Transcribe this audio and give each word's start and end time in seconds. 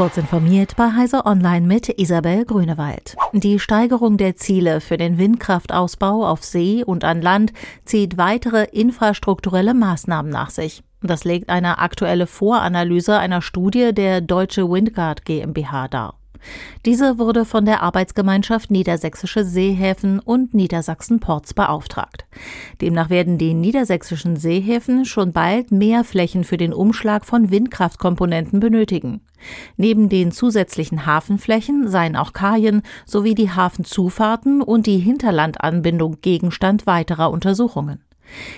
Kurz 0.00 0.16
informiert 0.16 0.76
bei 0.76 0.94
Heise 0.96 1.26
Online 1.26 1.66
mit 1.66 2.00
Isabel 2.00 2.46
Grünewald. 2.46 3.16
Die 3.34 3.58
Steigerung 3.58 4.16
der 4.16 4.34
Ziele 4.34 4.80
für 4.80 4.96
den 4.96 5.18
Windkraftausbau 5.18 6.26
auf 6.26 6.42
See 6.42 6.82
und 6.82 7.04
an 7.04 7.20
Land 7.20 7.52
zieht 7.84 8.16
weitere 8.16 8.64
infrastrukturelle 8.72 9.74
Maßnahmen 9.74 10.32
nach 10.32 10.48
sich. 10.48 10.82
Das 11.02 11.24
legt 11.24 11.50
eine 11.50 11.80
aktuelle 11.80 12.26
Voranalyse 12.26 13.18
einer 13.18 13.42
Studie 13.42 13.92
der 13.92 14.22
Deutsche 14.22 14.70
Windguard 14.70 15.26
GmbH 15.26 15.88
dar. 15.88 16.19
Diese 16.86 17.18
wurde 17.18 17.44
von 17.44 17.64
der 17.64 17.82
Arbeitsgemeinschaft 17.82 18.70
Niedersächsische 18.70 19.44
Seehäfen 19.44 20.18
und 20.18 20.54
Niedersachsen 20.54 21.20
Ports 21.20 21.54
beauftragt. 21.54 22.26
Demnach 22.80 23.10
werden 23.10 23.38
die 23.38 23.54
niedersächsischen 23.54 24.36
Seehäfen 24.36 25.04
schon 25.04 25.32
bald 25.32 25.72
mehr 25.72 26.04
Flächen 26.04 26.44
für 26.44 26.56
den 26.56 26.72
Umschlag 26.72 27.24
von 27.26 27.50
Windkraftkomponenten 27.50 28.60
benötigen. 28.60 29.20
Neben 29.76 30.08
den 30.08 30.32
zusätzlichen 30.32 31.06
Hafenflächen 31.06 31.88
seien 31.88 32.16
auch 32.16 32.32
Kajen 32.32 32.82
sowie 33.06 33.34
die 33.34 33.50
Hafenzufahrten 33.50 34.62
und 34.62 34.86
die 34.86 34.98
Hinterlandanbindung 34.98 36.20
Gegenstand 36.20 36.86
weiterer 36.86 37.30
Untersuchungen. 37.30 38.00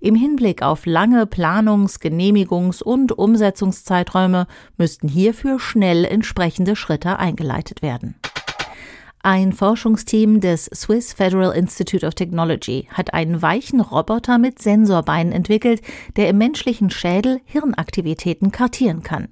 Im 0.00 0.14
Hinblick 0.14 0.62
auf 0.62 0.86
lange 0.86 1.26
Planungs-, 1.26 2.00
Genehmigungs- 2.00 2.82
und 2.82 3.12
Umsetzungszeiträume 3.12 4.46
müssten 4.76 5.08
hierfür 5.08 5.58
schnell 5.58 6.04
entsprechende 6.04 6.76
Schritte 6.76 7.18
eingeleitet 7.18 7.82
werden. 7.82 8.16
Ein 9.26 9.54
Forschungsteam 9.54 10.40
des 10.40 10.66
Swiss 10.66 11.14
Federal 11.14 11.56
Institute 11.56 12.06
of 12.06 12.14
Technology 12.14 12.88
hat 12.92 13.14
einen 13.14 13.40
weichen 13.40 13.80
Roboter 13.80 14.36
mit 14.36 14.60
Sensorbeinen 14.60 15.32
entwickelt, 15.32 15.80
der 16.16 16.28
im 16.28 16.36
menschlichen 16.36 16.90
Schädel 16.90 17.40
Hirnaktivitäten 17.46 18.52
kartieren 18.52 19.02
kann. 19.02 19.28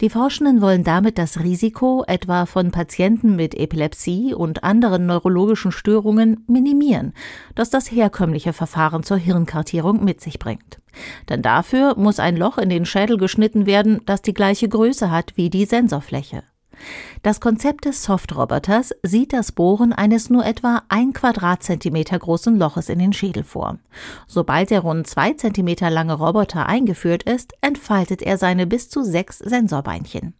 Die 0.00 0.10
Forschenden 0.10 0.60
wollen 0.60 0.84
damit 0.84 1.18
das 1.18 1.40
Risiko 1.40 2.04
etwa 2.06 2.46
von 2.46 2.70
Patienten 2.70 3.36
mit 3.36 3.54
Epilepsie 3.54 4.34
und 4.34 4.64
anderen 4.64 5.06
neurologischen 5.06 5.72
Störungen 5.72 6.44
minimieren, 6.46 7.12
das 7.54 7.70
das 7.70 7.90
herkömmliche 7.90 8.52
Verfahren 8.52 9.02
zur 9.02 9.16
Hirnkartierung 9.16 10.04
mit 10.04 10.20
sich 10.20 10.38
bringt. 10.38 10.80
Denn 11.28 11.42
dafür 11.42 11.96
muss 11.96 12.20
ein 12.20 12.36
Loch 12.36 12.58
in 12.58 12.68
den 12.68 12.86
Schädel 12.86 13.16
geschnitten 13.16 13.66
werden, 13.66 14.00
das 14.06 14.22
die 14.22 14.34
gleiche 14.34 14.68
Größe 14.68 15.10
hat 15.10 15.36
wie 15.36 15.50
die 15.50 15.64
Sensorfläche. 15.64 16.42
Das 17.22 17.40
Konzept 17.40 17.84
des 17.84 18.02
Softroboters 18.02 18.94
sieht 19.02 19.32
das 19.32 19.52
Bohren 19.52 19.92
eines 19.92 20.30
nur 20.30 20.44
etwa 20.44 20.82
ein 20.88 21.12
Quadratzentimeter 21.12 22.18
großen 22.18 22.58
Loches 22.58 22.88
in 22.88 22.98
den 22.98 23.12
Schädel 23.12 23.44
vor. 23.44 23.78
Sobald 24.26 24.70
der 24.70 24.80
rund 24.80 25.06
zwei 25.06 25.32
Zentimeter 25.32 25.90
lange 25.90 26.14
Roboter 26.14 26.66
eingeführt 26.66 27.22
ist, 27.24 27.52
entfaltet 27.60 28.22
er 28.22 28.38
seine 28.38 28.66
bis 28.66 28.88
zu 28.88 29.02
sechs 29.02 29.38
Sensorbeinchen. 29.38 30.34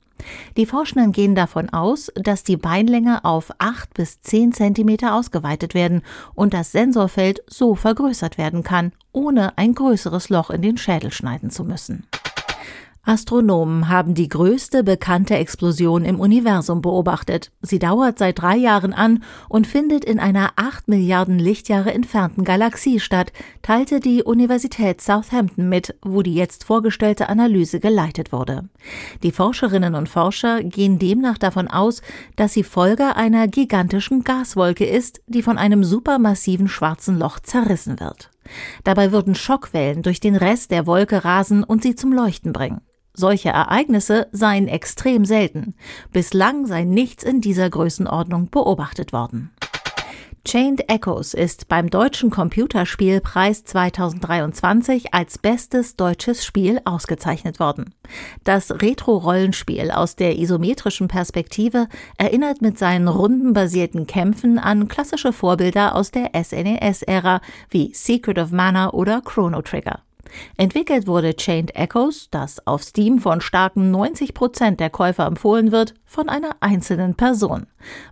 Die 0.56 0.66
Forschenden 0.66 1.12
gehen 1.12 1.34
davon 1.34 1.70
aus, 1.70 2.10
dass 2.14 2.44
die 2.44 2.56
Beinlänge 2.56 3.24
auf 3.24 3.50
acht 3.58 3.94
bis 3.94 4.20
zehn 4.22 4.52
Zentimeter 4.52 5.14
ausgeweitet 5.14 5.74
werden 5.74 6.02
und 6.34 6.54
das 6.54 6.72
Sensorfeld 6.72 7.42
so 7.46 7.74
vergrößert 7.74 8.38
werden 8.38 8.62
kann, 8.62 8.92
ohne 9.12 9.56
ein 9.58 9.74
größeres 9.74 10.28
Loch 10.28 10.50
in 10.50 10.62
den 10.62 10.76
Schädel 10.76 11.12
schneiden 11.12 11.50
zu 11.50 11.64
müssen. 11.64 12.06
Astronomen 13.06 13.91
haben 13.91 14.14
die 14.14 14.28
größte 14.28 14.83
bekannte 14.83 15.36
Explosion 15.36 16.06
im 16.06 16.19
Universum 16.19 16.80
beobachtet. 16.80 17.52
Sie 17.60 17.78
dauert 17.78 18.19
seit 18.19 18.41
drei 18.41 18.56
Jahren 18.56 18.94
an 18.94 19.22
und 19.50 19.66
findet 19.66 20.06
in 20.06 20.19
einer 20.19 20.52
acht 20.56 20.88
Milliarden 20.88 21.38
Lichtjahre 21.38 21.92
entfernten 21.92 22.44
Galaxie 22.44 23.00
statt, 23.00 23.30
teilte 23.60 24.00
die 24.00 24.22
Universität 24.22 25.02
Southampton 25.02 25.69
mit, 25.69 25.94
wo 26.02 26.22
die 26.22 26.34
jetzt 26.34 26.64
vorgestellte 26.64 27.28
Analyse 27.28 27.78
geleitet 27.78 28.32
wurde. 28.32 28.70
Die 29.22 29.32
Forscherinnen 29.32 29.94
und 29.94 30.08
Forscher 30.08 30.62
gehen 30.62 30.98
demnach 30.98 31.36
davon 31.36 31.69
aus, 31.69 32.00
dass 32.36 32.55
sie 32.55 32.64
Folge 32.64 33.16
einer 33.16 33.48
gigantischen 33.48 34.25
Gaswolke 34.25 34.86
ist, 34.86 35.20
die 35.27 35.42
von 35.42 35.58
einem 35.58 35.84
supermassiven 35.84 36.69
schwarzen 36.69 37.19
Loch 37.19 37.38
zerrissen 37.38 38.00
wird. 38.00 38.31
Dabei 38.82 39.12
würden 39.12 39.34
Schockwellen 39.34 40.00
durch 40.00 40.21
den 40.21 40.36
Rest 40.36 40.71
der 40.71 40.86
Wolke 40.86 41.25
rasen 41.25 41.65
und 41.65 41.82
sie 41.82 41.94
zum 41.94 42.10
Leuchten 42.10 42.54
bringen. 42.54 42.81
Solche 43.14 43.50
Ereignisse 43.50 44.26
seien 44.32 44.66
extrem 44.66 45.25
selten. 45.25 45.75
Bislang 46.12 46.66
sei 46.66 46.82
nichts 46.82 47.22
in 47.22 47.41
dieser 47.41 47.70
Größenordnung 47.70 48.50
beobachtet 48.50 49.12
worden. 49.12 49.50
Chained 50.47 50.91
Echoes 50.91 51.32
ist 51.32 51.69
beim 51.69 51.88
Deutschen 51.88 52.28
Computerspielpreis 52.28 53.64
2023 53.64 55.14
als 55.14 55.38
bestes 55.38 55.97
deutsches 55.97 56.44
Spiel 56.44 56.82
ausgezeichnet 56.84 57.60
worden. 57.60 57.94
Das 58.44 58.70
Retro-Rollenspiel 58.70 59.91
aus 59.91 60.16
der 60.16 60.38
isometrischen 60.38 61.08
Perspektive 61.08 61.88
erinnert 62.19 62.60
mit 62.60 62.78
seinen 62.78 63.08
rundenbasierten 63.08 64.06
Kämpfen 64.06 64.58
an 64.58 64.86
klassische 64.86 65.32
Vorbilder 65.32 65.94
aus 65.94 66.10
der 66.10 66.32
SNES-Ära 66.34 67.41
wie 67.70 67.94
Secret 67.94 68.38
of 68.38 68.50
Mana 68.50 68.91
oder 68.91 69.22
Chrono 69.22 69.62
Trigger. 69.62 70.03
Entwickelt 70.56 71.06
wurde 71.06 71.36
Chained 71.36 71.74
Echoes, 71.74 72.28
das 72.30 72.66
auf 72.66 72.82
Steam 72.82 73.18
von 73.18 73.40
starken 73.40 73.90
90 73.90 74.34
Prozent 74.34 74.80
der 74.80 74.90
Käufer 74.90 75.26
empfohlen 75.26 75.72
wird, 75.72 75.94
von 76.04 76.28
einer 76.28 76.56
einzelnen 76.60 77.14
Person. 77.14 77.66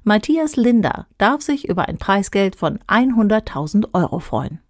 Matthias 0.04 0.56
Linder 0.56 1.06
darf 1.18 1.42
sich 1.42 1.68
über 1.68 1.88
ein 1.88 1.98
Preisgeld 1.98 2.56
von 2.56 2.78
100.000 2.88 3.88
Euro 3.92 4.18
freuen. 4.18 4.60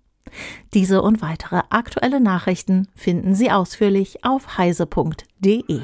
Diese 0.74 1.02
und 1.02 1.20
weitere 1.22 1.60
aktuelle 1.70 2.20
Nachrichten 2.20 2.88
finden 2.94 3.34
Sie 3.34 3.50
ausführlich 3.50 4.24
auf 4.24 4.56
heise.de. 4.58 5.80